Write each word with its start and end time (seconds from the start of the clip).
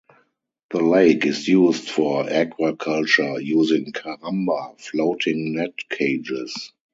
The 0.71 0.79
lake 0.83 1.27
is 1.27 1.47
used 1.47 1.87
for 1.87 2.23
aquaculture, 2.23 3.39
using 3.39 3.91
"karamba" 3.91 4.79
floating 4.81 5.53
net 5.53 5.77
cages. 5.91 6.73